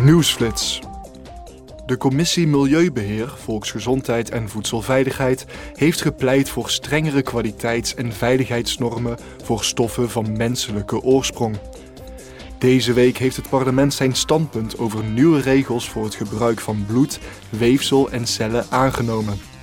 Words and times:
Nieuwsflits. 0.00 0.80
De 1.86 1.96
Commissie 1.96 2.46
Milieubeheer, 2.46 3.34
Volksgezondheid 3.36 4.30
en 4.30 4.48
Voedselveiligheid 4.48 5.46
heeft 5.74 6.00
gepleit 6.02 6.48
voor 6.48 6.70
strengere 6.70 7.22
kwaliteits- 7.22 7.94
en 7.94 8.12
veiligheidsnormen 8.12 9.18
voor 9.42 9.64
stoffen 9.64 10.10
van 10.10 10.36
menselijke 10.36 11.02
oorsprong. 11.02 11.56
Deze 12.58 12.92
week 12.92 13.18
heeft 13.18 13.36
het 13.36 13.48
parlement 13.48 13.94
zijn 13.94 14.14
standpunt 14.14 14.78
over 14.78 15.04
nieuwe 15.04 15.40
regels 15.40 15.88
voor 15.88 16.04
het 16.04 16.14
gebruik 16.14 16.60
van 16.60 16.84
bloed, 16.86 17.18
weefsel 17.48 18.10
en 18.10 18.26
cellen 18.26 18.66
aangenomen. 18.70 19.53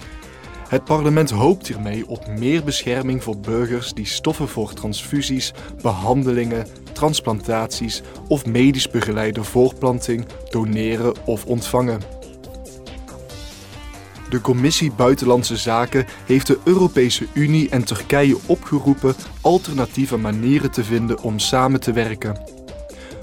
Het 0.71 0.83
parlement 0.83 1.29
hoopt 1.29 1.67
hiermee 1.67 2.07
op 2.07 2.27
meer 2.27 2.63
bescherming 2.63 3.23
voor 3.23 3.37
burgers 3.37 3.93
die 3.93 4.05
stoffen 4.05 4.47
voor 4.47 4.73
transfusies, 4.73 5.53
behandelingen, 5.81 6.67
transplantaties 6.93 8.01
of 8.27 8.45
medisch 8.45 8.89
begeleide 8.89 9.43
voorplanting 9.43 10.25
doneren 10.49 11.25
of 11.25 11.45
ontvangen. 11.45 12.01
De 14.29 14.41
Commissie 14.41 14.91
Buitenlandse 14.91 15.57
Zaken 15.57 16.05
heeft 16.25 16.47
de 16.47 16.59
Europese 16.63 17.27
Unie 17.33 17.69
en 17.69 17.83
Turkije 17.83 18.37
opgeroepen 18.45 19.15
alternatieve 19.41 20.17
manieren 20.17 20.71
te 20.71 20.83
vinden 20.83 21.21
om 21.21 21.39
samen 21.39 21.79
te 21.79 21.91
werken. 21.91 22.50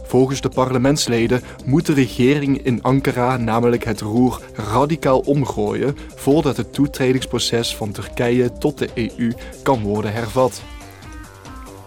Volgens 0.08 0.40
de 0.40 0.48
parlementsleden 0.48 1.42
moet 1.64 1.86
de 1.86 1.92
regering 1.92 2.64
in 2.64 2.82
Ankara 2.82 3.36
namelijk 3.36 3.84
het 3.84 4.00
roer 4.00 4.40
radicaal 4.54 5.18
omgooien 5.18 5.96
voordat 6.14 6.56
het 6.56 6.72
toetredingsproces 6.72 7.76
van 7.76 7.92
Turkije 7.92 8.52
tot 8.52 8.78
de 8.78 8.88
EU 8.94 9.32
kan 9.62 9.82
worden 9.82 10.12
hervat. 10.12 10.62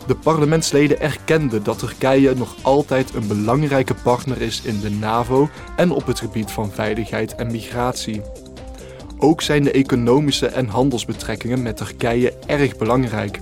De 0.08 0.16
parlementsleden 0.16 1.00
erkenden 1.00 1.64
dat 1.64 1.80
Turkije 1.80 2.36
nog 2.36 2.56
altijd 2.62 3.14
een 3.14 3.28
belangrijke 3.28 3.94
partner 3.94 4.42
is 4.42 4.62
in 4.62 4.80
de 4.80 4.90
NAVO 4.90 5.50
en 5.76 5.92
op 5.92 6.06
het 6.06 6.20
gebied 6.20 6.52
van 6.52 6.72
veiligheid 6.72 7.36
en 7.36 7.52
migratie. 7.52 8.22
Ook 9.18 9.42
zijn 9.42 9.64
de 9.64 9.72
economische 9.72 10.48
en 10.48 10.68
handelsbetrekkingen 10.68 11.62
met 11.62 11.78
Turkije 11.78 12.34
erg 12.46 12.78
belangrijk. 12.78 13.40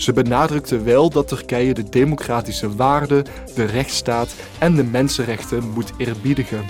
Ze 0.00 0.12
benadrukte 0.12 0.82
wel 0.82 1.10
dat 1.10 1.28
Turkije 1.28 1.74
de 1.74 1.88
democratische 1.88 2.76
waarden, 2.76 3.24
de 3.54 3.64
rechtsstaat 3.64 4.34
en 4.58 4.74
de 4.74 4.84
mensenrechten 4.84 5.70
moet 5.70 5.92
eerbiedigen. 5.96 6.64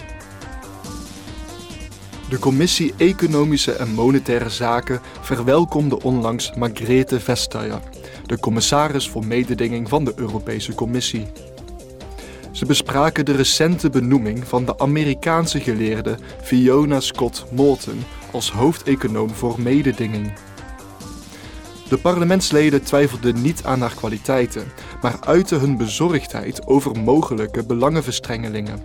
De 2.28 2.39
Commissie 2.39 2.95
Economische 2.97 3.73
en 3.73 3.95
Monetaire 3.95 4.48
Zaken 4.48 5.01
verwelkomde 5.20 6.03
onlangs 6.03 6.55
Margrethe 6.55 7.20
Vestager, 7.20 7.81
de 8.27 8.39
commissaris 8.39 9.08
voor 9.08 9.27
mededinging 9.27 9.89
van 9.89 10.05
de 10.05 10.12
Europese 10.17 10.75
Commissie. 10.75 11.27
Ze 12.51 12.67
bespraken 12.67 13.25
de 13.25 13.33
recente 13.33 13.91
benoeming 13.91 14.47
van 14.47 14.64
de 14.64 14.78
Amerikaanse 14.78 15.61
geleerde 15.61 16.17
Fiona 16.42 17.01
Scott 17.01 17.45
Moulton 17.51 18.03
als 18.31 18.51
hoofdeconoom 18.51 19.31
voor 19.31 19.61
mededinging. 19.61 20.33
De 21.91 21.98
parlementsleden 21.98 22.83
twijfelden 22.83 23.42
niet 23.42 23.64
aan 23.64 23.80
haar 23.80 23.94
kwaliteiten, 23.94 24.72
maar 25.02 25.16
uiten 25.20 25.60
hun 25.60 25.77
bezorgdheid 25.77 26.66
over 26.66 27.00
mogelijke 27.00 27.66
belangenverstrengelingen. 27.66 28.84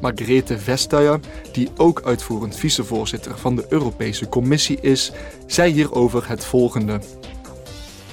Margrethe 0.00 0.58
Vestager, 0.58 1.20
die 1.52 1.68
ook 1.76 2.02
uitvoerend 2.04 2.56
vicevoorzitter 2.56 3.38
van 3.38 3.56
de 3.56 3.66
Europese 3.68 4.28
Commissie 4.28 4.80
is, 4.80 5.12
zei 5.46 5.72
hierover 5.72 6.28
het 6.28 6.44
volgende. 6.44 7.00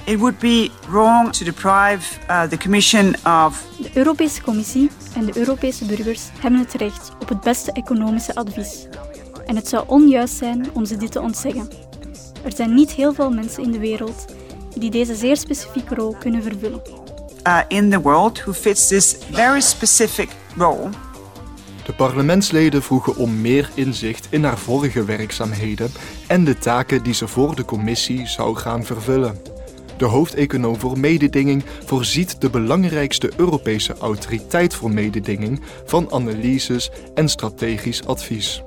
It 0.04 0.18
would 0.18 0.38
be 0.38 0.70
wrong 0.88 1.32
to 1.32 1.44
deprive 1.44 2.18
uh, 2.30 2.42
the 2.42 2.58
Commission 2.58 3.14
of. 3.46 3.64
De 3.82 3.90
Europese 3.94 4.42
Commissie 4.42 4.90
en 5.14 5.24
de 5.24 5.38
Europese 5.38 5.84
burgers 5.84 6.22
hebben 6.40 6.60
het 6.60 6.72
recht 6.72 7.10
op 7.20 7.28
het 7.28 7.40
beste 7.40 7.72
economische 7.72 8.34
advies. 8.34 8.86
En 9.46 9.56
het 9.56 9.68
zou 9.68 9.84
onjuist 9.86 10.34
zijn 10.34 10.66
om 10.72 10.84
ze 10.84 10.96
dit 10.96 11.12
te 11.12 11.20
ontzeggen. 11.20 11.87
Er 12.48 12.56
zijn 12.56 12.74
niet 12.74 12.90
heel 12.90 13.14
veel 13.14 13.30
mensen 13.30 13.62
in 13.62 13.70
de 13.70 13.78
wereld 13.78 14.24
die 14.74 14.90
deze 14.90 15.14
zeer 15.14 15.36
specifieke 15.36 15.94
rol 15.94 16.16
kunnen 16.18 16.42
vervullen. 16.42 16.80
Uh, 17.46 17.60
in 17.68 17.90
the 17.90 18.00
world 18.00 18.42
who 18.42 18.52
fits 18.52 18.88
this 18.88 19.16
very 19.30 19.60
specific 19.60 20.28
role. 20.56 20.88
De 21.84 21.92
parlementsleden 21.92 22.82
vroegen 22.82 23.16
om 23.16 23.40
meer 23.40 23.70
inzicht 23.74 24.26
in 24.30 24.44
haar 24.44 24.58
vorige 24.58 25.04
werkzaamheden 25.04 25.90
en 26.26 26.44
de 26.44 26.58
taken 26.58 27.02
die 27.02 27.14
ze 27.14 27.28
voor 27.28 27.54
de 27.54 27.64
commissie 27.64 28.26
zou 28.26 28.56
gaan 28.56 28.84
vervullen. 28.84 29.38
De 29.96 30.04
hoofdeconoom 30.04 30.78
voor 30.78 30.98
mededinging 30.98 31.64
voorziet 31.84 32.40
de 32.40 32.50
belangrijkste 32.50 33.30
Europese 33.36 33.94
autoriteit 33.98 34.74
voor 34.74 34.90
mededinging 34.90 35.60
van 35.84 36.12
analyses 36.12 36.90
en 37.14 37.28
strategisch 37.28 38.06
advies. 38.06 38.62